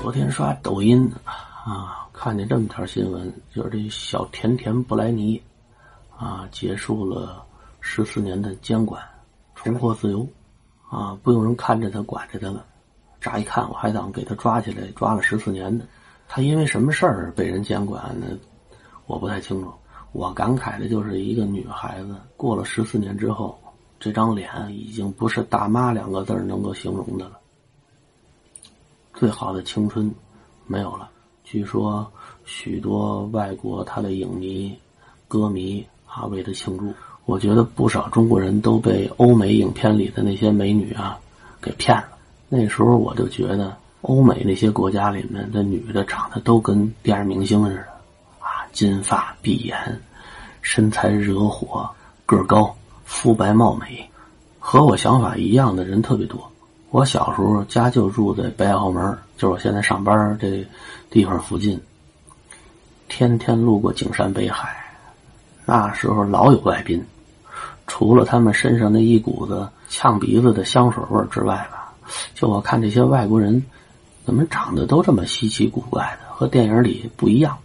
[0.00, 1.12] 昨天刷抖音
[1.62, 5.40] 啊，看见这么条新闻，就是这小甜甜布莱尼
[6.16, 7.44] 啊，结束了
[7.80, 9.02] 十四年的监管，
[9.54, 10.26] 重获自由
[10.88, 12.64] 啊，不用人看着他管着他了。
[13.20, 15.84] 乍一看，我还当给他抓起来抓了十四年呢。
[16.26, 18.26] 他因为什么事儿被人监管呢？
[19.06, 19.70] 我不太清楚。
[20.12, 23.60] 我感慨的就是一个女孩子过了十四年之后，
[23.98, 27.38] 这张脸已经不是“大妈”两个字能够形容的了。
[29.20, 30.10] 最好的青春
[30.66, 31.10] 没有了。
[31.44, 32.10] 据说
[32.46, 34.74] 许多外国他的影迷、
[35.28, 36.90] 歌迷啊为他庆祝。
[37.26, 41.18] 我觉得不少中国人都被欧美影片里的那些美女啊
[41.60, 42.16] 给骗了。
[42.48, 47.80] 那时候我就觉得欧美那些国家里面的女的长得都跟电视明星似的
[48.38, 50.00] 啊，金发碧眼，
[50.62, 51.86] 身材惹火，
[52.24, 54.08] 个高，肤白貌美，
[54.58, 56.50] 和我想法一样的人特别多。
[56.90, 60.66] 我小时候家就住在北澳门，就是我现在上班这
[61.08, 61.80] 地方附近。
[63.06, 64.84] 天天路过景山北海，
[65.64, 67.04] 那时候老有外宾，
[67.86, 71.92] 除了他们身上那一股子呛鼻子的香水味之外吧，
[72.34, 73.64] 就我看这些外国人
[74.24, 77.58] 怎么长得都这么稀奇古怪的，和电影里不一样，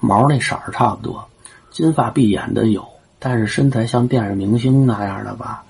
[0.00, 1.28] 毛那色儿差不多，
[1.70, 2.84] 金发碧眼的有，
[3.20, 5.62] 但是身材像电视明星那样的吧，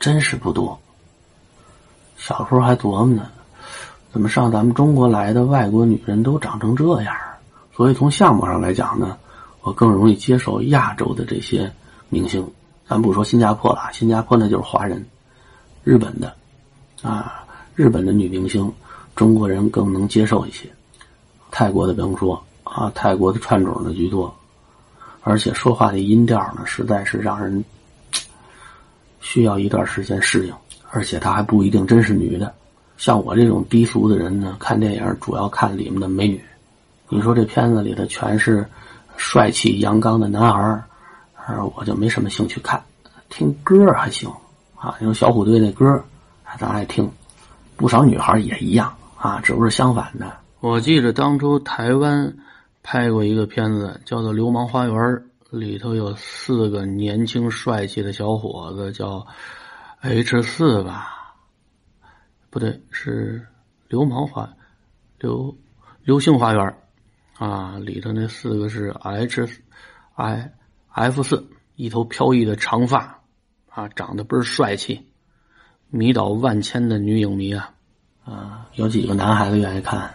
[0.00, 0.80] 真是不多。
[2.26, 3.28] 小时候还琢磨呢，
[4.10, 7.14] 怎么上咱们中国来的外国女人都长成这样？
[7.72, 9.16] 所以从相貌上来讲呢，
[9.60, 11.72] 我更容易接受亚洲的这些
[12.08, 12.44] 明星。
[12.88, 15.06] 咱不说新加坡了，新加坡那就是华人。
[15.84, 16.34] 日本的，
[17.00, 17.44] 啊，
[17.76, 18.72] 日本的女明星，
[19.14, 20.68] 中国人更能接受一些。
[21.52, 24.36] 泰国的不用说啊，泰国的串种的居多，
[25.22, 27.64] 而且说话的音调呢，实在是让人
[29.20, 30.54] 需要一段时间适应。
[30.96, 32.54] 而且她还不一定真是女的，
[32.96, 36.42] 像我这种低俗的人呢，看电影主要看里面的美女。
[37.10, 38.66] 你说这片子里头全是
[39.18, 40.82] 帅气阳刚的男孩
[41.76, 42.82] 我就没什么兴趣看。
[43.28, 44.30] 听歌还行
[44.74, 46.02] 啊，你说小虎队那歌
[46.58, 47.06] 咱爱听。
[47.76, 50.32] 不少女孩也一样啊，只不过是相反的。
[50.60, 52.34] 我记着当初台湾
[52.82, 54.94] 拍过一个片子，叫做《流氓花园》，
[55.50, 59.26] 里头有四个年轻帅气的小伙子，叫。
[60.00, 61.34] H 四吧，
[62.50, 63.46] 不对，是
[63.88, 64.48] 流氓花，
[65.18, 65.56] 流
[66.04, 66.74] 流星花园
[67.38, 70.52] 啊，里头那四个是 H，I
[70.88, 73.20] F 四，一头飘逸的长发。
[73.68, 75.04] 啊，长得倍儿帅气，
[75.90, 77.74] 迷倒万千的女影迷啊。
[78.24, 80.14] 啊，有几个男孩子愿意看。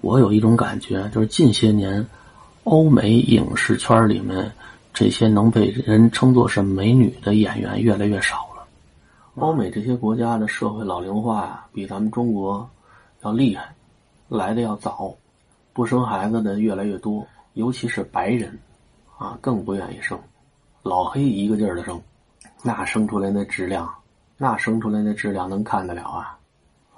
[0.00, 2.04] 我有一种感觉，就是近些年
[2.64, 4.52] 欧美影视圈里面
[4.92, 8.47] 这些能被人称作是美女的演员越来越少。
[9.40, 12.68] 欧美这些国家的社会老龄化比咱们中国
[13.22, 13.72] 要厉害，
[14.28, 15.14] 来的要早，
[15.72, 18.58] 不生孩子的越来越多，尤其是白人，
[19.16, 20.18] 啊，更不愿意生，
[20.82, 22.02] 老黑一个劲儿的生，
[22.64, 23.88] 那生出来那质量，
[24.36, 26.38] 那生出来那质量能看得了啊？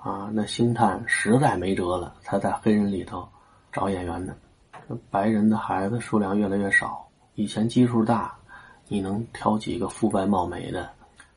[0.03, 3.29] 啊，那星探实在没辙了，才在黑人里头
[3.71, 4.35] 找演员呢。
[5.11, 8.35] 白人的孩子数量越来越少，以前基数大，
[8.89, 10.89] 你能挑几个肤白貌美的？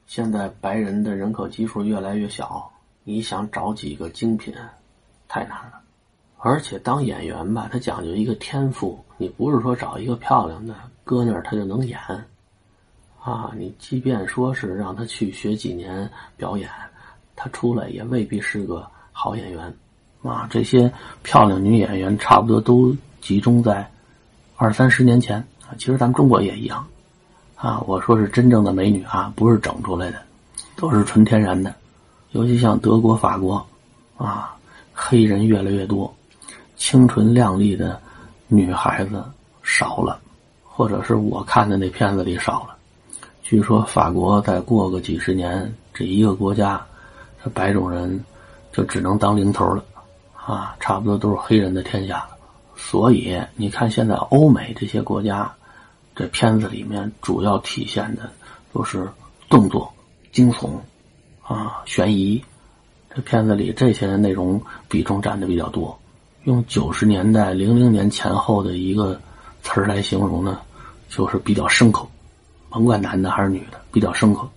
[0.05, 2.71] 现在白人的人口基数越来越小，
[3.03, 4.53] 你想找几个精品，
[5.27, 5.79] 太难了。
[6.37, 11.99] 而且当演员吧，他讲究一个天赋，你不是说找一个漂亮的搁那儿他就能演，
[13.21, 16.69] 啊，你即便说是让他去学几年表演，
[17.35, 19.73] 他出来也未必是个好演员。
[20.21, 23.89] 啊，这些漂亮女演员差不多都集中在
[24.55, 25.37] 二三十年前
[25.67, 26.87] 啊，其实咱们中国也一样。
[27.63, 30.21] 啊，我说是真正的美女啊，不是整出来的，
[30.75, 31.73] 都是纯天然的。
[32.31, 33.65] 尤其像德国、法国，
[34.17, 34.53] 啊，
[34.93, 36.13] 黑人越来越多，
[36.75, 37.97] 清纯靓丽的
[38.49, 39.23] 女孩子
[39.61, 40.19] 少了，
[40.65, 42.75] 或者是我看的那片子里少了。
[43.43, 46.85] 据说法国再过个几十年，这一个国家，
[47.41, 48.21] 这白种人
[48.73, 49.81] 就只能当零头了，
[50.35, 52.31] 啊，差不多都是黑人的天下了。
[52.75, 55.49] 所以你看，现在欧美这些国家。
[56.15, 58.31] 这片子里面主要体现的
[58.71, 59.09] 都是
[59.49, 59.91] 动作、
[60.31, 60.71] 惊悚
[61.41, 62.43] 啊、悬疑。
[63.15, 65.97] 这片子里这些内容比重占的比较多。
[66.43, 69.19] 用九十年代、零零年前后的一个
[69.61, 70.59] 词儿来形容呢，
[71.09, 72.09] 就是比较牲口。
[72.69, 74.49] 甭管男的还是女的，比较牲口。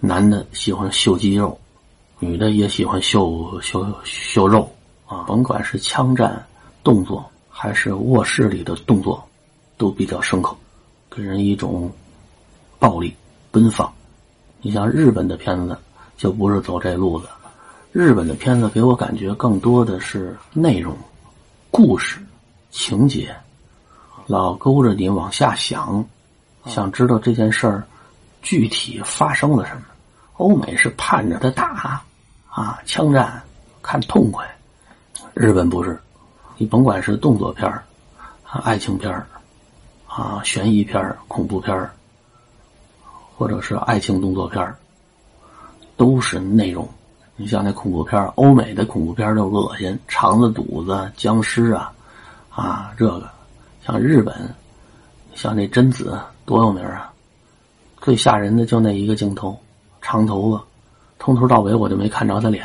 [0.00, 1.58] 男的喜欢秀肌肉，
[2.18, 4.70] 女的也喜欢秀秀秀肉
[5.06, 5.24] 啊。
[5.26, 6.46] 甭管是枪战
[6.82, 9.26] 动作，还是卧室里的动作，
[9.78, 10.56] 都比较牲口。
[11.16, 11.92] 给人一种
[12.80, 13.14] 暴力
[13.52, 13.92] 奔放，
[14.60, 15.78] 你像日本的片子
[16.16, 17.28] 就不是走这路子，
[17.92, 20.96] 日本的片子给我感觉更多的是内容、
[21.70, 22.18] 故事、
[22.72, 23.32] 情节，
[24.26, 26.04] 老勾着你往下想，
[26.66, 27.86] 想知道这件事儿
[28.42, 29.82] 具体发生了什么。
[30.38, 32.02] 欧美是盼着他打
[32.50, 33.40] 啊，枪战
[33.80, 34.44] 看痛快，
[35.32, 35.96] 日本不是，
[36.56, 37.84] 你甭管是动作片儿、
[38.64, 39.24] 爱情片儿
[40.16, 41.90] 啊、悬疑片、恐怖片，
[43.36, 44.72] 或者是爱情动作片，
[45.96, 46.88] 都是内容。
[47.34, 51.92] 你像那恐怖片欧美的恐怖片都恶心，肠子、肚子、僵尸啊，
[52.48, 53.28] 啊，这个
[53.84, 54.54] 像日本，
[55.34, 57.10] 像那贞子多有名啊！
[58.00, 59.58] 最吓人的就那一个镜头，
[60.00, 60.64] 长头发，
[61.18, 62.64] 从头到尾我就没看着他脸，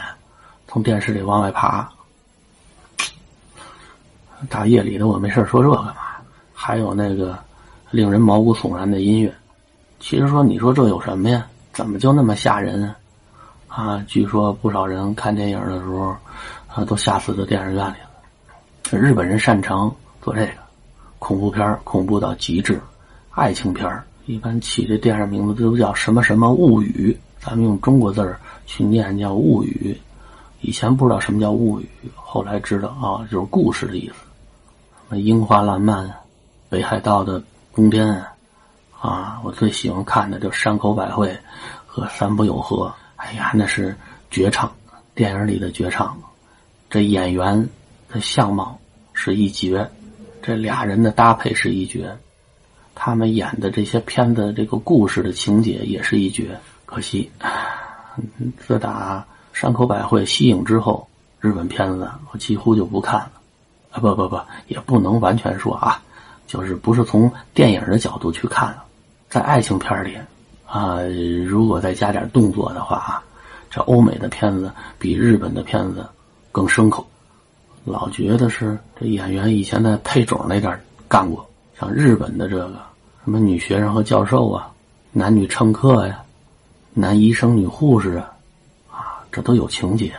[0.67, 1.89] 从电视里往外爬。
[4.49, 5.95] 大夜里的我没事说这干嘛？
[6.61, 7.39] 还有那个
[7.89, 9.33] 令人毛骨悚然的音乐，
[9.97, 11.47] 其实说你说这有什么呀？
[11.71, 12.97] 怎么就那么吓人啊？
[13.69, 16.13] 啊，据说不少人看电影的时候，
[16.67, 18.99] 啊，都吓死在电影院里了。
[18.99, 19.89] 日本人擅长
[20.21, 20.51] 做这个，
[21.17, 22.75] 恐怖片恐怖到极致；
[23.31, 23.89] 爱情片
[24.25, 29.97] 一般起这电影名字都叫什么什么物语，咱们用中国字儿去念叫物语。
[30.59, 34.15] 以前不知道什么叫物语，后来知道啊，就是故事的意思。
[35.07, 36.13] 什么樱花烂漫、
[36.69, 38.23] 北海道的宫殿
[39.01, 41.35] 啊，我最喜欢看的就山口百惠
[41.87, 42.93] 和三浦友和。
[43.15, 43.97] 哎呀，那是
[44.29, 44.71] 绝唱，
[45.15, 46.15] 电影里的绝唱。
[46.89, 47.67] 这演员
[48.07, 48.79] 的相貌
[49.13, 49.89] 是一绝，
[50.43, 52.15] 这俩人的搭配是一绝，
[52.93, 56.59] 他们演的这些片子，这个故事的情节也是一绝。
[56.85, 57.31] 可惜，
[58.59, 63.31] 自打山口百惠息影之后，日本片子我几乎就不看了。
[63.91, 66.01] 啊，不不不，也不能完全说啊，
[66.49, 68.75] 就是不是从电影的角度去看，
[69.29, 70.17] 在爱情片里。
[70.65, 70.97] 啊，
[71.47, 73.23] 如果再加点动作的话啊，
[73.69, 76.07] 这欧美的片子比日本的片子
[76.51, 77.07] 更牲口。
[77.85, 81.47] 老觉得是这演员以前在配种那点干过，
[81.79, 82.79] 像日本的这个
[83.23, 84.71] 什么女学生和教授啊，
[85.11, 86.23] 男女乘客呀，
[86.93, 88.33] 男医生女护士啊，
[88.91, 90.13] 啊，这都有情节，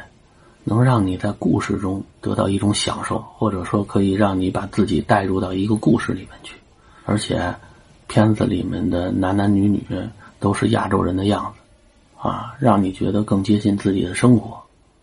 [0.64, 6.56] 能让你在故事中得到一种享受，或者说可以让你把自己带入到一个故事里面去，
[7.04, 7.54] 而且
[8.06, 9.84] 片子里面的男男女女。
[10.40, 14.58] 都是亚洲人的样子，啊，让你觉得更接近自己的生活。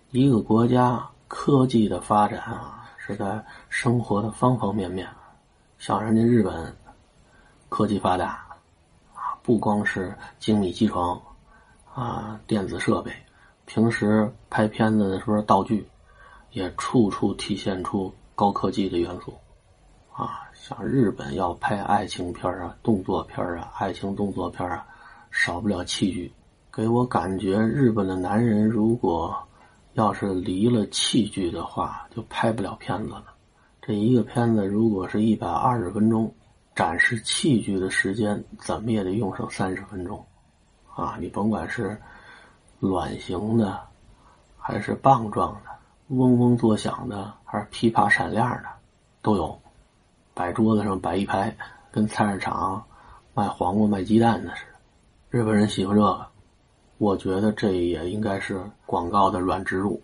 [0.10, 5.08] 一个国家科技的发展啊，是在生活的方方面面。
[5.78, 6.76] 像人家日本，
[7.70, 8.44] 科技发达，
[9.14, 11.22] 啊，不光是精密机床，
[11.94, 13.12] 啊，电子设备，
[13.68, 15.86] 平时拍片子的时候道具，
[16.52, 19.34] 也处处体现出高科技的元素。
[20.14, 24.88] 啊，像日本要拍爱情片啊、动作片啊、爱情动作片啊。
[25.30, 26.32] 少不了器具，
[26.72, 29.38] 给我感觉日本的男人如果
[29.94, 33.26] 要是离了器具的话，就拍不了片子了。
[33.82, 36.34] 这一个片子如果是一百二十分钟，
[36.74, 40.26] 展示器具的时间怎么也得用上三十分钟，
[40.96, 42.02] 啊，你甭管是
[42.80, 43.80] 卵形的，
[44.58, 45.72] 还是棒状的，
[46.10, 48.70] 嗡嗡作响的，还是噼啪闪亮的，
[49.22, 49.60] 都有。
[50.34, 51.56] 摆桌子上摆一排，
[51.92, 52.86] 跟菜市场
[53.34, 54.78] 卖黄瓜、卖鸡蛋的似的。
[55.30, 56.28] 日本人喜欢这个，
[57.00, 60.00] 我觉得这也应该是广告的软植入。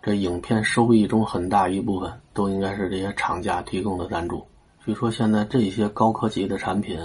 [0.00, 4.46] 这影片收益中很大一部分都应该是这些厂家提供的赞助。
[4.84, 6.98] 据说现在这些高科技的产品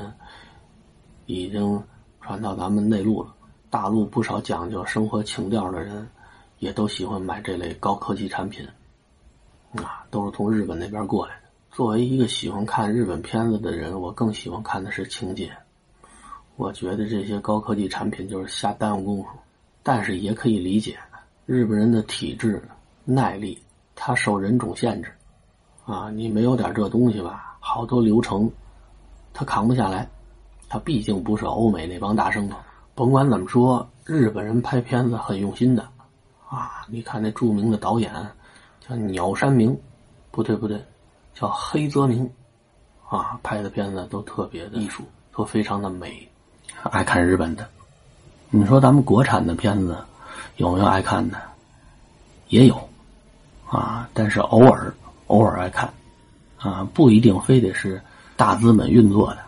[1.25, 1.84] 已经
[2.22, 3.34] 传到咱们内陆了，
[3.74, 6.08] 大陆不少讲究生活情调的人
[6.60, 8.63] 也都喜欢买这类高科技产品，
[9.77, 11.42] 啊，都是从日本那边过来的。
[11.72, 15.51] 作为一个喜欢看日本片子的人，我更喜欢看的是情节。
[16.56, 19.30] 我觉得这些高科技产品就是瞎耽误功夫，
[19.82, 21.00] 但是也可以理解，
[21.48, 22.62] 日本人的体质
[23.06, 23.60] 耐力，
[23.96, 25.12] 他受人种限制，
[25.88, 28.48] 啊，你没有点这东西吧，好多流程
[29.34, 30.08] 他扛不下来，
[30.70, 32.56] 他毕竟不是欧美那帮大生头。
[32.95, 35.83] 甭管怎么说，日本人拍片子很用心的，
[36.47, 38.13] 啊，你看那著名的导演
[38.88, 39.75] 叫鸟山明，
[40.29, 40.79] 不对不对，
[41.33, 42.29] 叫黑泽明，
[43.09, 46.29] 啊，拍的片子都特别的艺术，都非常的美。
[46.83, 47.67] 爱看日本的，
[48.50, 49.97] 你说咱们国产的片子
[50.57, 51.41] 有没有爱看的？
[52.50, 52.89] 也有，
[53.67, 54.93] 啊，但是偶尔
[55.27, 55.91] 偶尔爱看，
[56.59, 58.00] 啊，不一定非得是
[58.38, 59.39] 大资本运作的，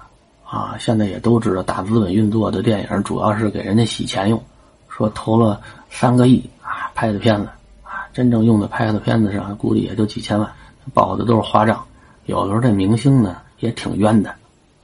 [0.45, 4.41] 啊，现在也都知道大资本运作的电影主要是给人家洗钱用，
[4.87, 5.59] 说投了
[5.89, 7.49] 三个亿啊拍的片子，
[7.83, 10.49] 啊，真正用的拍的片子上估计也就几千万，
[10.93, 11.83] 报的都是花账，
[12.25, 14.29] 有的时候这明星呢也挺冤的，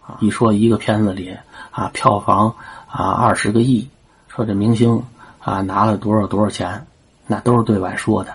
[0.02, 1.38] 啊，一说一个片子里。
[1.70, 2.54] 啊，票房
[2.90, 3.88] 啊，二十个亿，
[4.28, 5.02] 说这明星
[5.40, 6.86] 啊拿了多少多少钱，
[7.28, 8.34] 那都是对外说的，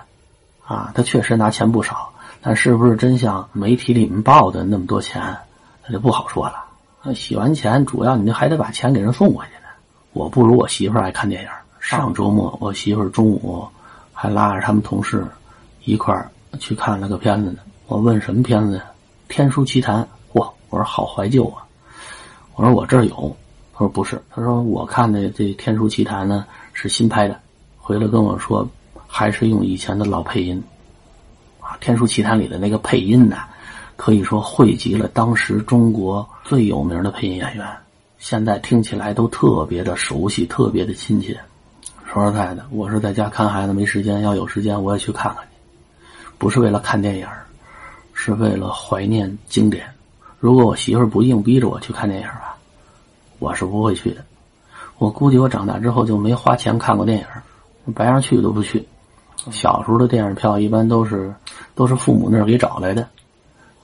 [0.65, 5.37] 啊，他确实拿钱不少，但是不是真像媒体里面报的那么多钱，
[5.85, 6.65] 那就不好说了。
[7.09, 9.69] 那洗完钱，主要你还得把钱给人送回去呢。
[10.13, 11.49] 我不如我媳妇儿爱看电影。
[11.79, 13.65] 上周末，我媳妇儿中午
[14.13, 15.25] 还拉着他们同事
[15.85, 17.59] 一块儿去看了个片子呢。
[17.87, 18.85] 我问什么片子呀？
[19.33, 20.03] 《天书奇谭》。
[20.35, 21.63] 嚯，我说好怀旧啊！
[22.57, 23.37] 我说我这儿有。
[23.73, 27.39] 他说不是，他说我看的这《天书奇谭》呢是新拍的。
[27.79, 28.69] 回来跟我说，
[29.07, 30.61] 还是用以前的老配音，
[31.61, 33.37] 啊，《天书奇谭》里的那个配音呢，
[33.95, 37.67] 可以说汇集了当时中国最有名的配音演员，
[38.19, 41.37] 现在听起来都特别的熟悉，特别的亲切。
[42.05, 45.49] 说实在的，我是在家看孩子没时间，要有时间我也去看看去，
[46.39, 47.27] 不是为了看电影，
[48.15, 49.87] 是为了怀念经典。
[50.39, 52.57] 如果我媳妇不硬逼着我去看电影吧，
[53.41, 54.25] 我是不会去的。
[54.99, 57.27] 我估计我长大之后就没花钱看过电影。
[57.93, 58.87] 白让去都不去。
[59.51, 61.35] 小时候的电影票一般都是
[61.75, 63.09] 都是父母那儿给找来的，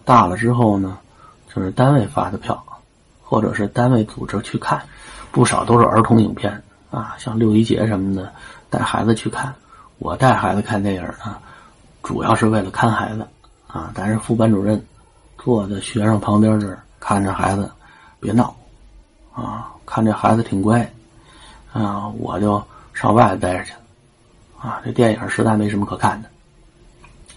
[0.04, 0.97] 大了之后呢，
[1.54, 2.64] 就是单位发的票，
[3.23, 4.82] 或者是单位组织去看，
[5.30, 8.32] 不少都是儿童影片啊，像六一节什么的，
[8.71, 9.54] 带孩子去看。
[9.99, 11.37] 我带孩子看电影呢，
[12.02, 13.26] 主要是为了看孩子
[13.66, 13.92] 啊。
[13.94, 14.85] 但是副班主任
[15.38, 17.71] 坐在学生旁边这儿看着孩子，
[18.18, 18.56] 别闹
[19.35, 20.90] 啊，看这孩子挺乖
[21.73, 23.73] 啊，我就上外头待着去。
[24.59, 26.28] 啊，这电影实在没什么可看的，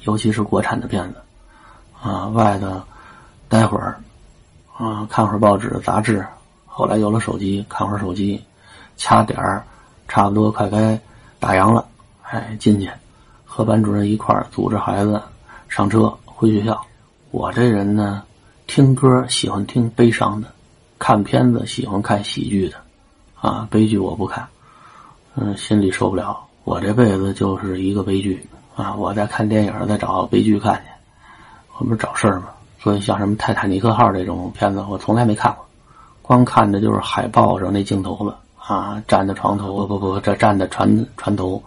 [0.04, 1.22] 尤其是国产的片子，
[2.02, 2.82] 啊，外头
[3.50, 4.00] 待会儿，
[4.78, 6.26] 啊，看会儿报纸杂志，
[6.66, 8.44] 后来有了手机，看会儿手机，
[8.98, 9.64] 掐点儿，
[10.08, 11.00] 差不多快该
[11.40, 11.86] 打烊了，
[12.24, 12.90] 哎，进去
[13.46, 15.22] 和班主任一块儿组织孩子
[15.70, 16.86] 上车回学校。
[17.32, 18.24] 我这人呢，
[18.68, 20.50] 听歌喜欢听悲伤的，
[21.00, 22.76] 看片子喜欢看喜剧的，
[23.40, 24.46] 啊，悲剧我不看，
[25.36, 26.38] 嗯，心里受不了。
[26.66, 28.94] 我这辈子就是一个悲剧啊！
[28.96, 30.82] 我在看电影，在找悲剧看去，
[31.78, 32.48] 我不是找事儿吗？
[32.86, 35.66] 所以像什么《泰坦尼克号》这种片子，我从来没看过，
[36.22, 41.64] 光看的就是海报上那镜头了啊，站在床头，不不不，这站在船船头，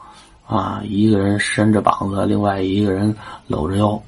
[0.47, 3.17] 啊，一个人伸着膀子，另外一个人
[3.49, 4.01] 搂着腰，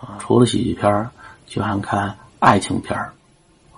[0.00, 1.08] 啊，除了喜剧片
[1.46, 2.98] 就爱看爱情片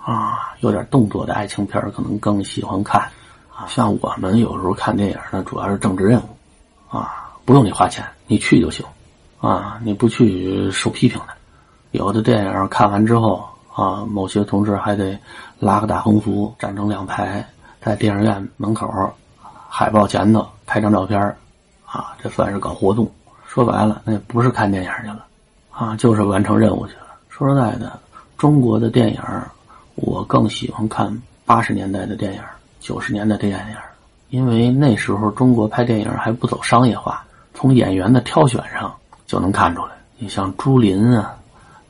[0.02, 3.02] 啊，有点动作的爱情片可能更喜欢看
[3.55, 3.67] 啊。
[3.69, 6.97] 像我们有时候看电影呢，主要是政治任务。
[6.97, 8.83] 啊，不用你花钱，你去就行，
[9.43, 11.35] 啊，你不去受批评的。
[11.92, 13.44] 有的电影看完之后，
[13.75, 15.18] 啊，某些同志还得
[15.58, 17.46] 拉个大横幅，站成两排，
[17.82, 18.90] 在电影院门口
[19.68, 21.20] 海报前头拍张照片
[21.84, 23.11] 啊，这算是搞活动。
[23.46, 25.26] 说白了，那不是看电影去了，
[25.70, 27.08] 啊，就是完成任务去了。
[27.28, 27.99] 说实在的，
[28.38, 29.20] 中国的电影，
[29.94, 32.40] 我更喜欢看八十年代的电影，
[32.80, 33.76] 九十年代的电影。
[34.30, 37.22] 因为那时候中国拍电影还不走商业化，
[37.52, 38.90] 从演员的挑选上
[39.26, 39.92] 就能看出来。
[40.16, 41.34] 你像朱琳啊、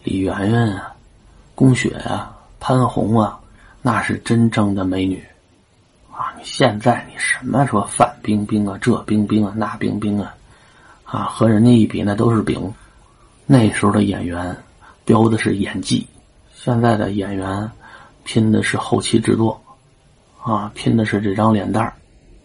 [0.04, 0.94] 李媛媛啊、
[1.54, 3.38] 宫雪啊、潘虹啊，
[3.80, 5.22] 那是真正的美女
[6.12, 6.34] 啊！
[6.36, 10.34] 你现在你什么说范冰冰啊、这冰冰啊、那冰冰啊，
[11.04, 12.72] 啊，和人家一比那都是饼。
[13.46, 14.56] 那时候的演员
[15.04, 16.06] 标的是演技，
[16.54, 17.70] 现在的演员
[18.24, 19.60] 拼的是后期制作，
[20.42, 21.92] 啊，拼的是这张脸蛋。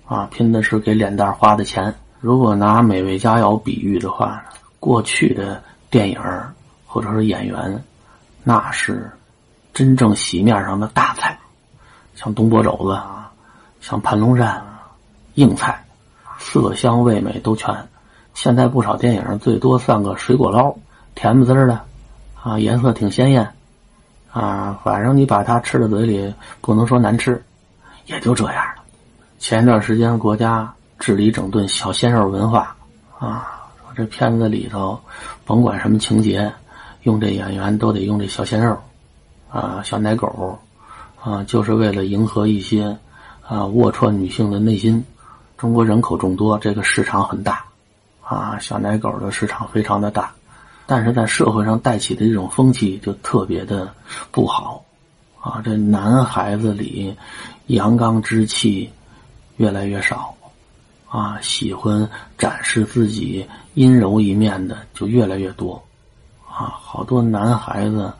[0.05, 1.93] 啊，拼的是给脸蛋花的钱。
[2.21, 4.41] 如果拿美味佳肴比喻的话，
[4.79, 6.17] 过去的电影
[6.97, 7.83] 或者是演员，
[8.43, 9.11] 那是
[9.71, 11.37] 真正席面上的大菜，
[12.15, 13.31] 像东坡肘子啊，
[13.81, 14.59] 像盘龙鳝，
[15.35, 15.85] 硬菜，
[16.39, 17.87] 色香味美都全。
[18.33, 20.75] 现在不少电影最多算个水果捞，
[21.13, 21.81] 甜不滋的，
[22.41, 23.47] 啊，颜色挺鲜艳，
[24.31, 27.43] 啊，反正你把它吃到嘴里，不能说难吃，
[28.07, 28.81] 也就这样了。
[29.37, 32.75] 前一段时间，国家治理整顿小鲜肉文化，
[33.19, 34.99] 啊，这片子里头，
[35.45, 36.51] 甭管什么情节，
[37.07, 38.77] 用这演员都得用这小鲜肉，
[39.49, 40.59] 啊，小奶狗，
[41.23, 42.97] 啊，就是为了迎合一些
[43.41, 45.05] 啊龌龊女性的内心。
[45.57, 47.63] 中国人口众多，这个市场很大，
[48.21, 50.33] 啊，小奶狗的市场非常的大，
[50.85, 53.93] 但是在社会上带起的这种风气就特别的
[54.29, 54.83] 不好，
[55.39, 57.15] 啊，这男孩子里
[57.67, 58.91] 阳刚之气。
[59.55, 60.35] 越来越少，
[61.09, 65.86] 啊，喜欢展示自己阴柔一面的就越来越多，
[66.57, 68.11] 啊，好多男孩子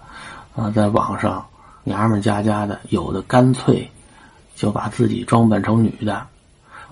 [0.56, 1.44] 啊，在网上
[1.84, 3.90] 娘们家家的，有的干脆
[4.56, 6.22] 就把自己装扮成女的，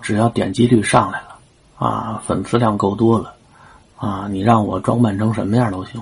[0.02, 1.36] 只要点击率上来了，
[1.78, 3.32] 啊，粉丝量够多了，
[3.96, 6.02] 啊，你让我装扮成什么样都行，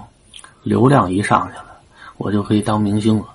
[0.62, 1.66] 流量一上去了，
[2.16, 3.28] 我就可以当明星了，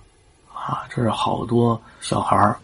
[0.55, 2.57] 啊，这是好多小孩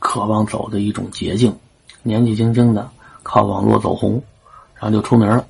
[0.00, 1.56] 渴望走的一种捷径。
[2.02, 2.90] 年纪轻轻的
[3.22, 4.20] 靠网络走红，
[4.74, 5.46] 然后就出名了，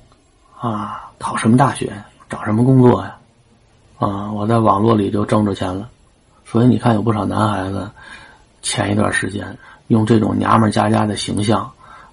[0.59, 1.91] 啊，考什么大学，
[2.29, 3.17] 找什么工作呀？
[4.03, 5.89] 啊我在网络里就挣着钱了。
[6.45, 7.89] 所以你看，有不少男孩子
[8.61, 9.57] 前一段时间
[9.87, 11.71] 用这种娘们家家的形象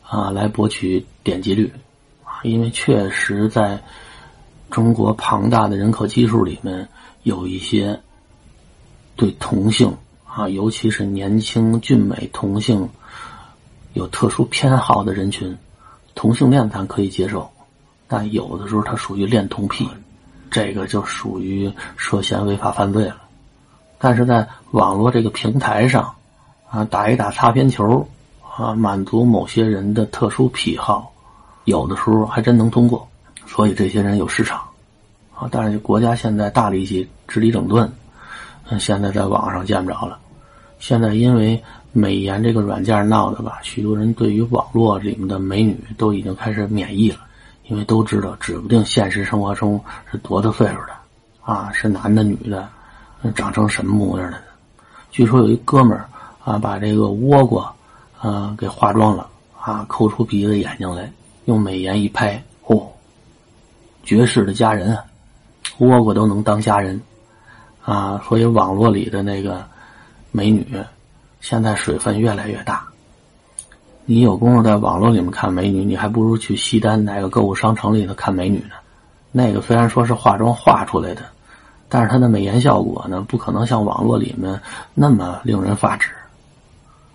[0.09, 1.73] 啊来博取点击率，
[2.25, 3.82] 啊，因为确实在
[4.70, 6.88] 中国庞大的人口基数里面
[7.23, 8.00] 有一些
[9.16, 9.94] 对同性
[10.26, 12.88] 啊，尤其是年轻俊美同性
[13.92, 15.56] 有特殊偏好的人群。
[16.14, 17.50] 同性恋咱可以接受，
[18.06, 19.88] 但有的时候他属于恋童癖，
[20.50, 23.16] 这个就属于涉嫌违法犯罪了。
[23.99, 26.14] 但是在网络这个平台上，
[26.71, 28.09] 啊，打一打擦边球，
[28.42, 31.12] 啊，满足某些人的特殊癖好，
[31.64, 33.07] 有的时候还真能通过。
[33.47, 34.61] 所以这些人有市场，
[35.35, 37.90] 啊，但是国家现在大力气治理整顿，
[38.69, 40.19] 嗯，现在在网上见不着了。
[40.78, 41.62] 现在因为。
[41.92, 47.19] 美颜这个软件闹的吧，许多人对于网络里面的美女都已经开始免疫了，
[47.70, 50.92] 因为都知道指不定现实生活中是多大岁数的，
[51.40, 52.68] 啊，是男的女的，
[53.32, 54.42] 长成什么模样的。
[55.12, 56.08] 据说有一哥们儿
[56.44, 57.72] 啊，把这个倭瓜
[58.18, 61.08] 啊给化妆了啊，抠出鼻子眼睛来，
[61.44, 62.84] 用美颜一拍，嚯，
[64.02, 65.04] 绝世的佳人啊，
[65.78, 67.00] 倭瓜都能当佳人
[67.84, 69.64] 啊，所以网络里的那个
[70.32, 70.66] 美女。
[71.40, 72.86] 现在水分越来越大，
[74.12, 78.71] 你有功夫在网络里面看美女，你还不如去西单哪个购物商城里头看美女呢。
[79.31, 81.23] 那个虽然说是化妆化出来的，
[81.88, 84.61] 但是它的美颜效果呢，不可能像网络里面
[84.95, 86.11] 那么令人发指。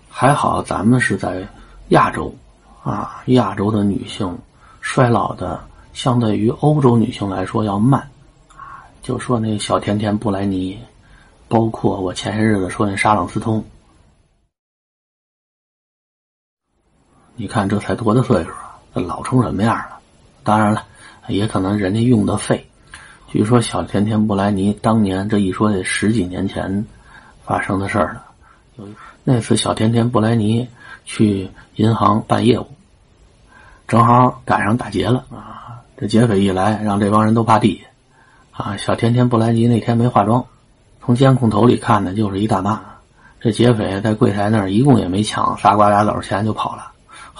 [0.08, 1.46] 还好咱们是在
[1.88, 2.34] 亚洲，
[2.82, 4.34] 啊，亚洲的女性
[4.80, 5.60] 衰老的
[5.92, 8.00] 相对于欧洲女性来说要慢。
[8.48, 10.78] 啊就说那小甜甜布莱尼，
[11.46, 13.62] 包括我前些日子说那沙朗斯通。
[17.36, 19.98] 你看这才多大岁数啊，老成什么样了？
[20.42, 20.84] 当然了，
[21.28, 22.66] 也可能人家用的废。
[23.28, 26.86] 据说小甜甜布莱尼当年这一说得十几年前
[27.44, 28.86] 发生的事儿了。
[29.24, 30.66] 那次小甜甜布莱尼
[31.04, 32.66] 去银行办业务，
[33.86, 35.82] 正好赶上打劫了啊！
[35.98, 38.76] 这劫匪一来，让这帮人都趴地下啊！
[38.76, 40.44] 小甜甜布莱尼那天没化妆，
[41.02, 42.80] 从监控头里看呢，就是一大妈。
[43.40, 46.92] 这劫匪在柜台那儿一共也没抢仨瓜俩枣钱就跑了。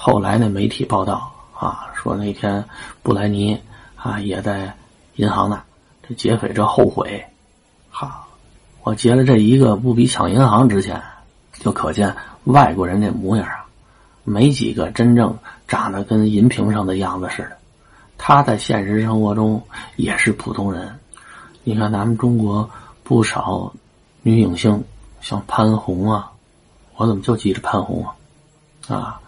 [0.06, 2.64] 后来那媒体报道啊，说那天
[3.02, 3.60] 布莱尼
[3.96, 4.72] 啊也在
[5.16, 5.64] 银行呢。
[6.00, 7.26] 这劫匪这后悔，
[7.90, 8.24] 哈，
[8.84, 11.02] 我劫了这一个不比抢银行值钱，
[11.54, 12.14] 就可见
[12.44, 13.66] 外国人这模样啊，
[14.22, 17.56] 没几个真正长得跟银屏上的样子似的。
[18.16, 19.60] 他在现实生活中
[19.96, 21.00] 也是普通人。
[21.64, 22.70] 你看咱们中国
[23.02, 23.72] 不少
[24.22, 24.84] 女影星，
[25.20, 26.30] 像潘虹啊，
[26.94, 28.14] 我怎么就记着潘虹啊？
[28.94, 29.20] 啊。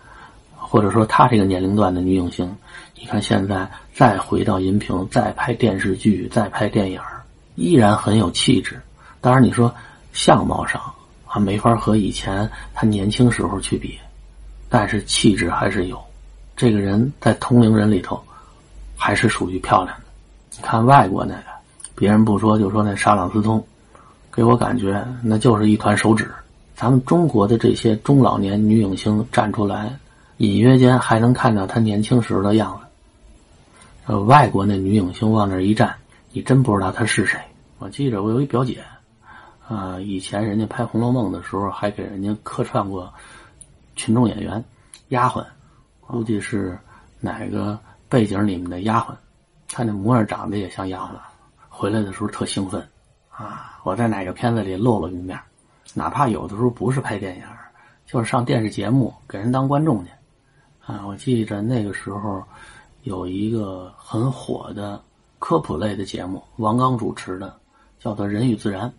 [0.70, 2.54] 或者说，她这个年龄段的女影星，
[2.94, 7.00] 你看现在再回到银屏，再拍电视剧，再拍电影，
[7.54, 8.78] 依然很有气质。
[9.22, 9.74] 当然，你说
[10.12, 10.78] 相貌上
[11.26, 13.98] 啊，没法和以前她年轻时候去比，
[14.68, 15.98] 但是气质还是有。
[16.54, 18.22] 这个人在同龄人里头，
[18.94, 20.04] 还是属于漂亮的。
[20.54, 21.44] 你看外国那个，
[21.94, 23.66] 别人不说，就说那沙朗斯通，
[24.31, 26.31] 给我感觉那就是一团手指。
[26.76, 29.98] 咱们中国的这些中老年女影星站出来。
[30.38, 32.87] 隐约间还能看到她年轻时候的样子。
[34.07, 35.96] 呃，外国那女影星往那一站，
[36.33, 37.40] 你真不知道她是谁。
[37.79, 38.83] 我记着，我有一表姐，
[39.66, 43.12] 啊，以前人家拍《红楼梦》的时候，还给人家客串过
[43.96, 44.64] 群众演员、
[45.09, 45.44] 丫鬟，
[46.01, 46.79] 估计是
[47.20, 47.77] 哪个
[48.09, 49.14] 背景里面的丫鬟。
[49.68, 51.18] 她那模样长得也像丫鬟，
[51.68, 52.81] 回来的时候特兴奋，
[53.29, 55.37] 啊，我在哪个片子里露了一面，
[55.94, 57.42] 哪怕有的时候不是拍电影，
[58.07, 60.11] 就是上电视节目给人当观众去。
[60.88, 62.42] 啊，我记着那个时候
[63.03, 64.98] 有一个很火的
[65.38, 67.55] 科普类的节目，王刚主持的，
[68.01, 68.90] 叫做《人与自然》，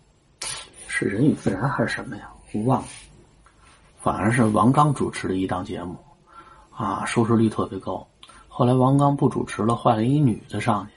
[0.86, 2.30] 是人与自然还是什么呀？
[2.52, 2.86] 我忘了。
[3.98, 5.96] 反而是王刚主持的一档节目，
[6.70, 8.06] 啊，收视率特别高。
[8.46, 10.92] 后来王刚不主持了，换了一女的上去。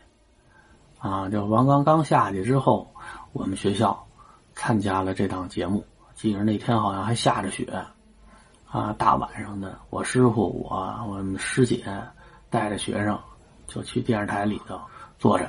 [1.00, 2.94] 啊，就王刚刚下去之后，
[3.32, 4.06] 我们学校
[4.54, 5.84] 参加了这档节目。
[6.14, 7.84] 记着那天好像还下着雪。
[8.74, 11.86] 啊，大晚上的，我师傅我我们师姐
[12.50, 13.16] 带着学生
[13.68, 14.82] 就去电视台里头
[15.20, 15.48] 坐着，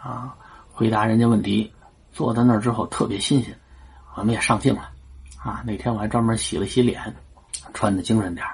[0.00, 0.32] 啊，
[0.72, 1.72] 回答人家问题。
[2.12, 3.58] 坐在那儿之后特别新鲜，
[4.14, 4.88] 我们也上镜了。
[5.42, 7.12] 啊，那天我还专门洗了洗脸，
[7.72, 8.46] 穿的精神点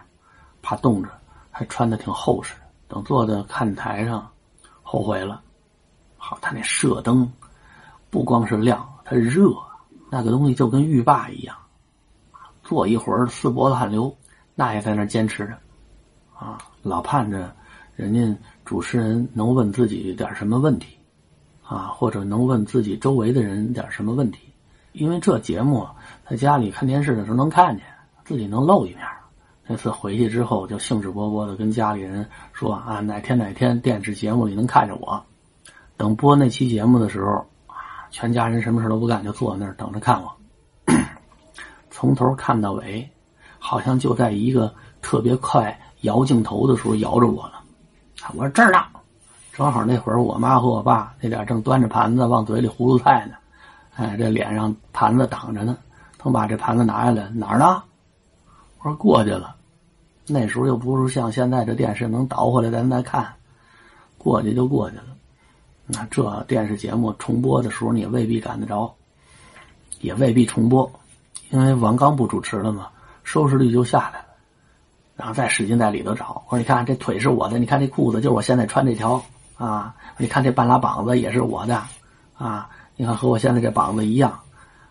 [0.62, 1.10] 怕冻着，
[1.50, 2.54] 还穿的挺厚实。
[2.88, 4.26] 等坐在看台上，
[4.82, 5.42] 后悔了。
[6.16, 7.30] 好，他那射灯
[8.08, 9.52] 不光是亮，它热，
[10.10, 11.54] 那个东西就跟浴霸一样。
[12.70, 14.16] 坐一会儿，四脖子汗流，
[14.54, 15.58] 那也在那坚持着，
[16.38, 17.52] 啊，老盼着
[17.96, 20.96] 人家主持人能问自己点什么问题，
[21.66, 24.52] 啊，或者能问自己周围的人点什么问题，
[24.92, 25.84] 因为这节目
[26.28, 27.84] 在家里看电视的时候能看见，
[28.24, 29.00] 自己能露一面。
[29.66, 35.20] 那次回去之后，就兴致勃勃的跟家里人说啊，哪天哪天电视节目里能看着我。
[35.96, 37.32] 等播那期节目的时候，
[37.66, 40.32] 啊，全家人什么事都不干，就坐那儿等着看我。
[42.00, 43.06] 从头看到尾，
[43.58, 47.60] 好像就在一个特别快摇镜头的时候摇着我了。
[48.34, 48.82] 我说这儿呢，
[49.52, 53.34] 正好那会儿我妈和我爸那点正端着盘子往嘴里葫芦菜呢，
[53.96, 55.76] 哎，这脸上盘子挡着呢，
[56.16, 57.82] 等把这盘子拿下来，哪儿呢？
[58.78, 59.54] 我说过去了。
[60.26, 63.30] 那时候又不是像现在这电视能倒回来咱再看，
[64.16, 65.04] 过去就过去了。
[65.84, 68.90] 那这电视节目重播的时候你也未必赶得着，
[70.00, 70.90] 也未必重播，
[71.50, 72.88] 因为王刚不主持了嘛，
[73.22, 74.26] 收视率就下来了。
[75.16, 79.22] 然后再使劲在里头找，我说你看这腿是我的，你看这裤子就是我现在穿这条
[79.58, 81.82] 啊，你看这半拉膀子也是我的
[82.38, 84.40] 啊，你看和我现在这膀子一样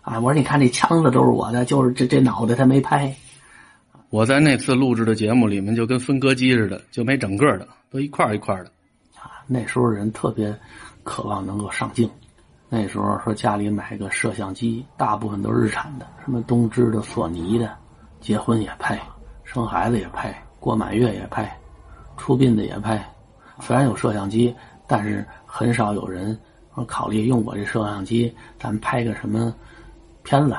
[0.02, 0.20] 啊。
[0.20, 3.12] 我说你看这枪子都是我的，就是这这脑袋他没拍。
[4.10, 8.66] 我在那次录制的节目里面就跟分割机似的，就没整个的，都一块一块的。
[9.18, 10.56] 啊，那时候人特别
[11.02, 12.08] 渴望能够上镜。
[12.72, 17.76] 那时候说家里买个摄像机，大部分都日产的，什么东芝的、索尼的，
[18.20, 18.96] 结婚也拍，
[19.42, 21.58] 生孩子也拍，过满月也拍，
[22.16, 23.04] 出殡的也拍。
[23.58, 24.54] 虽然有摄像机，
[24.86, 26.38] 但是很少有人
[26.72, 29.52] 说考虑用我这摄像机，咱拍个什么
[30.22, 30.52] 片子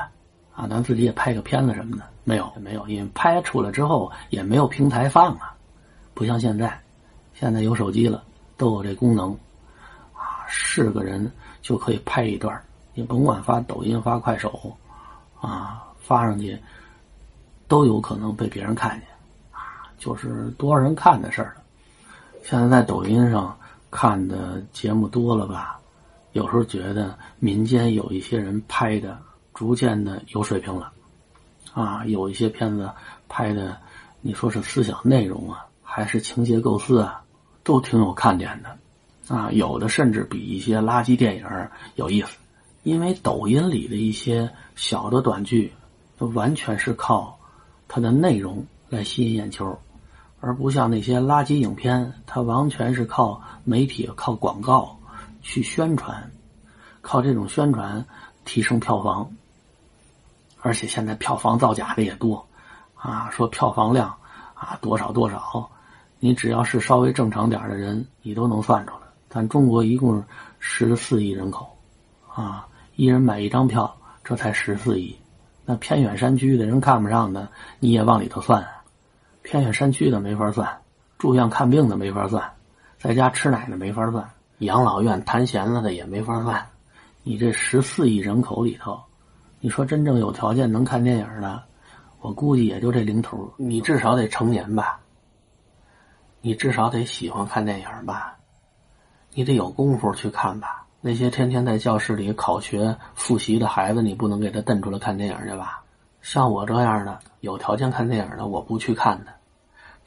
[0.54, 2.02] 啊，咱自己也拍个片子什么的。
[2.24, 5.56] 没有，没有，因为拍出来之后也没有平台放啊，
[6.12, 6.78] 不像现在，
[7.32, 8.22] 现在有手机了，
[8.58, 9.34] 都有这功能，
[10.54, 12.62] 是个人就可以拍一段，
[12.92, 14.76] 你甭管发抖音、发快手，
[15.40, 16.58] 啊，发上去
[17.66, 19.08] 都有可能被别人看见，
[19.50, 21.56] 啊，就是多少人看的事儿。
[22.44, 23.58] 现在在抖音上
[23.90, 25.80] 看的节目多了吧，
[26.32, 29.18] 有时候觉得民间有一些人拍的
[29.54, 30.92] 逐渐的有水平了。
[31.72, 32.90] 啊，有一些片子
[33.30, 33.78] 拍的，
[34.20, 37.24] 你说是思想内容啊，还是情节构思啊，
[37.64, 38.76] 都挺有看点的，
[39.32, 41.46] 啊，有的甚至比一些垃圾电影
[41.94, 42.36] 有意思，
[42.82, 45.72] 因为抖音里的一些小的短剧，
[46.18, 47.38] 都完全是靠
[47.88, 49.78] 它的内容来吸引眼球，
[50.40, 54.98] 而不像那些垃圾影片，它完全是靠媒体、靠广告
[55.40, 56.30] 去宣传，
[57.00, 58.04] 靠这种宣传
[58.44, 59.32] 提升票房。
[60.60, 62.46] 而且现在票房造假的也多，
[62.96, 64.14] 啊，说票房量
[64.52, 65.70] 啊多少多少，
[66.18, 69.01] 你只要是稍微正常点的人，你都能算出来。
[69.32, 70.22] 咱中国一共
[70.58, 71.74] 十四亿人口，
[72.28, 75.16] 啊，一人买一张票，这才十四亿。
[75.64, 77.48] 那偏远山区的人看不上的，
[77.80, 78.62] 你也往里头算。
[79.40, 80.68] 偏远山区的没法算，
[81.16, 82.52] 住院看病的没法算，
[82.98, 86.66] 在家吃奶的没法算，养老院谈闲了的也没法算。
[87.22, 89.00] 你这十四亿人口里头。
[89.60, 91.62] 你说真正有条件能看电影的，
[92.20, 93.50] 我估计也就这零头。
[93.56, 95.00] 你至少得成年吧，
[96.42, 98.36] 你至少得喜欢看电影吧，
[99.34, 100.86] 你得有功夫去看吧。
[101.00, 105.82] 那些天天在教室里考学复习的孩子，你不能给他瞪出来看电影去吧？
[106.20, 109.32] 像我这样的有条件看电影的，我不去看的，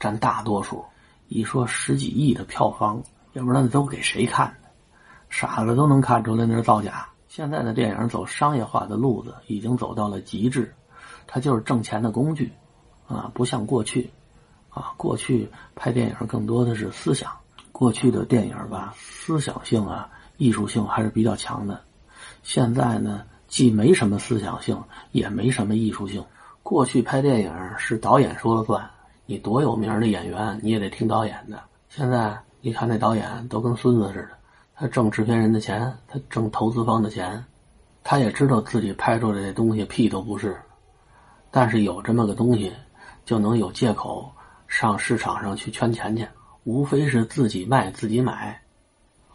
[0.00, 0.84] 占大多数。
[1.28, 4.68] 一说十几亿的票房，要不然都给谁看的？
[5.28, 7.08] 傻子都能看出来那是造假。
[7.28, 10.72] 现在的电影走商业化的路子已经走到了极致，
[11.26, 12.50] 它就是挣钱的工具，
[13.08, 14.08] 啊，不像过去，
[14.70, 17.30] 啊，过去拍电影更多的是思想，
[17.78, 20.08] 过去的电影吧，思想性啊，
[20.38, 21.78] 艺术性还是比较强的。
[22.42, 26.24] 现在呢，既没什么思想性，也没什么艺术性。
[26.62, 28.88] 过去拍电影是导演说了算，
[29.26, 31.62] 你多有名的演员你也得听导演的。
[31.90, 34.30] 现在你看那导演都跟孙子似的。
[34.74, 37.44] 他挣制片人的钱，他挣投资方的钱，
[38.02, 40.58] 他也知道自己拍出来的东西屁都不是，
[41.50, 42.72] 但是有这么个东西，
[43.26, 44.32] 就能有借口
[44.66, 46.26] 上市场上去圈钱去，
[46.66, 48.60] 无非是自己卖自己买，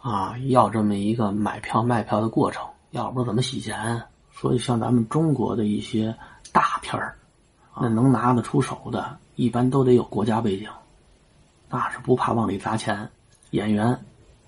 [0.02, 4.02] 啊，要这么一个买票卖票的过程，要不怎么洗钱？
[4.32, 6.14] 所以像咱们中国的一些
[6.52, 7.16] 大片儿，
[7.80, 10.68] 那能拿得出手的，一般都得有国家背景，
[11.70, 13.10] 那是不怕往里砸钱，
[13.50, 13.98] 演员。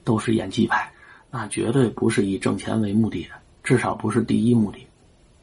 [0.05, 0.93] 都是演技派，
[1.31, 3.31] 那绝对不是以挣钱为目的的，
[3.63, 4.87] 至少不是第一目的，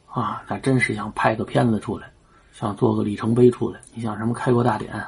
[0.06, 2.08] 啊，那真是想拍个片子出来，
[2.52, 3.80] 想做个里程碑出来。
[3.92, 5.04] 你像什么开国大典、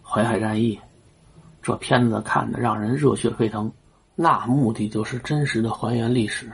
[0.00, 0.78] 淮海战役，
[1.64, 3.72] 这片子看的让人热血沸腾，
[4.14, 6.52] 那目的就是真实的还原历史，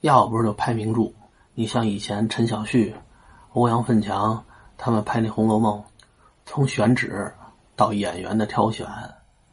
[0.00, 1.12] 要不是就拍名著。
[1.52, 2.94] 你像以前陈小旭、
[3.52, 4.42] 欧阳奋强
[4.78, 5.78] 他们拍那《红楼梦》，
[6.46, 7.30] 从选址
[7.76, 8.86] 到演员的挑选，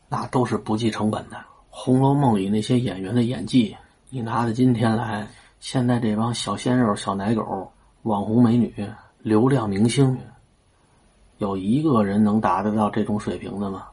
[0.07, 1.35] 那都是不计成本的。
[1.69, 3.75] 红楼梦》里那些演员的演技，
[4.09, 5.27] 你拿到今天来，
[5.59, 8.73] 现在这帮小鲜肉、小奶狗、网红美女、
[9.17, 10.17] 流量明星，
[11.39, 13.87] 有一个人能达得到这种水平的吗？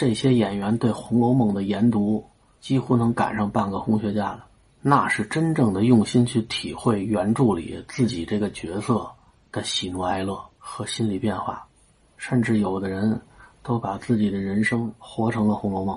[0.00, 2.26] 这些演员对《红楼梦》的研读，
[2.58, 4.46] 几乎能赶上半个红学家了。
[4.80, 9.10] 那是真正的用心去体会原著里自己这个角色
[9.52, 11.66] 的喜怒哀乐和心理变化，
[12.16, 13.20] 甚至有的人
[13.62, 15.94] 都把自己的人生活成了《红楼梦》。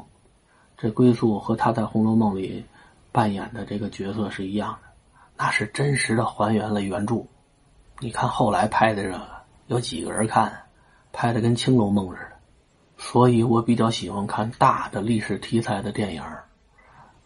[0.78, 2.66] 这归宿和他在《红楼梦》里
[3.14, 4.90] 扮演的这个角色是一样的，
[5.38, 7.24] 那是真实的还原了原著。
[8.02, 9.22] 你看后来拍的这个，
[9.68, 10.52] 有几个人看，
[11.14, 12.33] 拍的跟《青楼梦》似的。
[12.98, 16.22] 所以我比较喜欢看大的历史题材的电影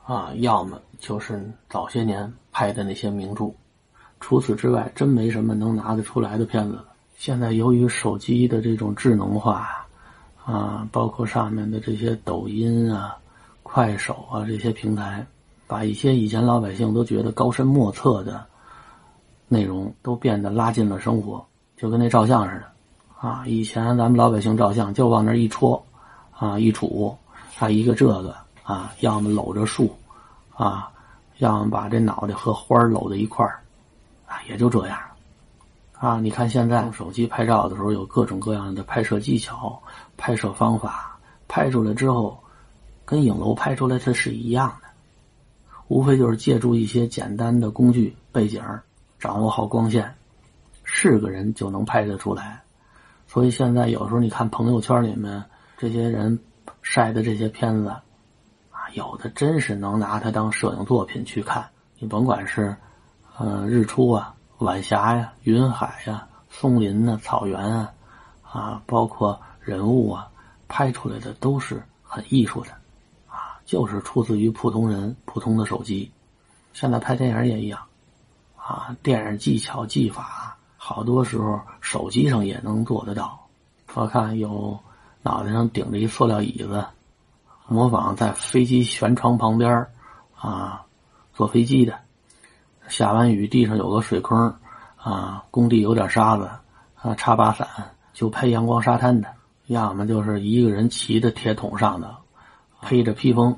[0.05, 3.51] 啊，要么就是早些年拍的那些名著。
[4.19, 6.79] 除此之外，真没什么能拿得出来的片子。
[7.15, 9.85] 现在由于手机的这种智能化
[10.43, 13.17] 啊，包括上面的这些抖音啊。
[13.69, 15.27] 快手啊，这些平台，
[15.67, 18.45] 把一些以前老百姓都觉得高深莫测的
[19.49, 22.71] 内容，都变得拉近了生活，就跟那照相似的，
[23.19, 25.83] 啊，以前咱们老百姓照相就往那一戳，
[26.31, 27.15] 啊，一杵，
[27.57, 29.95] 啊，一个这个，啊，要么搂着树，
[30.53, 30.89] 啊，
[31.37, 33.59] 要么把这脑袋和花搂在一块儿，
[34.27, 34.97] 啊，也就这样，
[35.97, 39.81] 啊，你看现在用手机拍照的时候，有各种各样的拍摄技巧、
[40.15, 42.37] 拍摄方法，拍出来之后。
[43.09, 44.87] 跟影楼拍出来的是一样的，
[45.87, 48.61] 无非就是借助一些简单的工具背景，
[49.17, 50.13] 掌握好光线，
[50.83, 52.61] 是个人就能拍得出来。
[53.27, 55.43] 所以现在有时候你看朋友圈里面
[55.77, 56.39] 这些人
[56.81, 61.69] 晒的这些片子，啊，有的真是能拿它当摄影作品去看。
[61.99, 62.75] 你甭管是，
[63.37, 67.93] 呃，日出啊、晚霞呀、云海呀、松林呐、草原啊，
[68.43, 70.27] 啊，包括人物啊，
[70.67, 72.71] 拍出来的都是很艺术的。
[73.27, 76.09] 啊就是出自于普通人普通的手机，
[76.71, 77.81] 现在拍电影也一样，
[78.55, 80.46] 啊，电影技巧技法
[80.87, 83.37] 好多时候手机上也能做得到。
[83.93, 84.79] 我看有
[85.21, 86.85] 脑袋上顶着一塑料椅子，
[87.67, 89.85] 模仿在飞机舷窗旁边
[90.33, 90.85] 啊
[91.33, 91.93] 坐飞机的，
[92.87, 94.55] 下完雨地上有个水坑
[94.95, 96.49] 啊，工地有点沙子
[97.01, 97.67] 啊，插把伞
[98.13, 99.27] 就拍阳光沙滩的，
[99.65, 102.15] 要么就是一个人骑着铁桶上的。
[102.87, 103.57] 披着披风，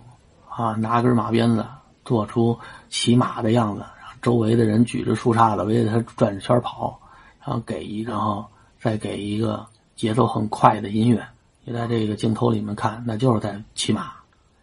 [0.49, 1.63] 啊，拿根马鞭子，
[2.03, 2.57] 做出
[2.89, 3.85] 骑马的样子，
[4.19, 6.99] 周围的人举着树杈子围着他转着圈跑，
[7.39, 8.45] 然后给一个，然后
[8.79, 11.25] 再给一个节奏很快的音乐。
[11.63, 14.11] 你在这个镜头里面看，那就是在骑马，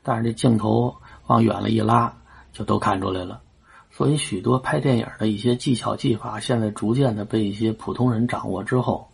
[0.03, 0.95] 但是这镜头
[1.27, 2.13] 往远了一拉，
[2.53, 3.41] 就都看出来了。
[3.91, 9.09] 所以许多拍电影的一些技巧技法，现在逐渐的被一些普通人掌握之后，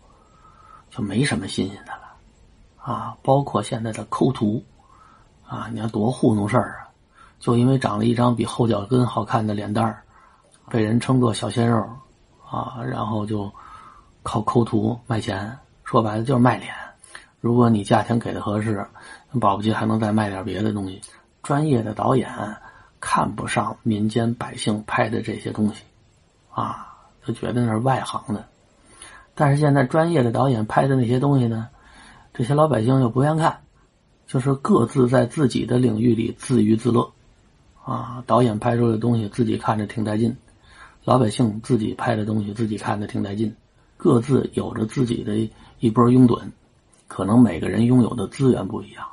[0.91, 4.65] 就没什么新鲜的了，啊，包括现在的抠图。
[5.45, 6.89] 啊，你看多糊弄事儿啊！
[7.39, 10.03] 就因为长了一张比后脚跟好看的脸蛋儿，
[10.71, 11.87] 被人称作小鲜肉，
[12.53, 13.51] 啊，然后就
[14.23, 15.59] 靠抠图卖钱。
[15.85, 16.73] 说白了就是卖脸。
[17.41, 18.87] 如果你价钱给的合适，
[19.41, 21.01] 保不齐还能再卖点别的东西。
[21.43, 22.31] 专业的导演
[23.01, 25.83] 看不上民间百姓拍的这些东西，
[26.53, 26.95] 啊，
[27.27, 28.45] 就觉得那是外行的。
[29.35, 31.69] 但是现在专业的导演拍的那些东西呢，
[32.35, 33.59] 这些老百姓又不愿看。
[34.25, 37.13] 就是各自在自己的领域里自娱自乐，
[37.85, 40.35] 啊，导演拍出的东西自己看着挺带劲，
[41.05, 43.53] 老百姓自己拍的东西自己看的挺带劲，
[43.97, 46.41] 各自有着自己的一波拥趸，
[47.09, 49.05] 可能每个人拥有的资源不一样，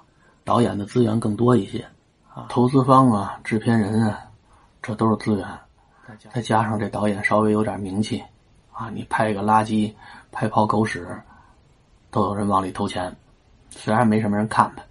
[0.43, 1.87] 导演的资源更多一些，
[2.31, 4.19] 啊，投资方啊，制片人啊，
[4.83, 5.47] 这都是资源，
[6.31, 8.21] 再加上这导演稍微有点名气，
[8.71, 9.91] 啊，你拍个垃圾，
[10.31, 11.07] 拍泡狗屎，
[12.11, 13.15] 都有人往里投钱，
[13.71, 14.83] 虽然没什么人看吧。